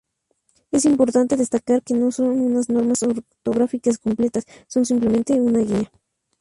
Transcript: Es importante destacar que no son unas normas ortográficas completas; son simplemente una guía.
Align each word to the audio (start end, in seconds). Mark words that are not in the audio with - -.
Es 0.71 0.85
importante 0.85 1.37
destacar 1.37 1.83
que 1.83 1.93
no 1.93 2.11
son 2.11 2.29
unas 2.41 2.69
normas 2.71 3.03
ortográficas 3.03 3.99
completas; 3.99 4.45
son 4.65 4.83
simplemente 4.83 5.39
una 5.39 5.59
guía. 5.59 5.91